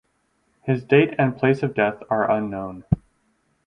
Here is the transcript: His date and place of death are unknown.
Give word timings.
His 0.63 0.83
date 0.83 1.13
and 1.19 1.37
place 1.37 1.61
of 1.61 1.75
death 1.75 2.01
are 2.09 2.31
unknown. 2.31 2.85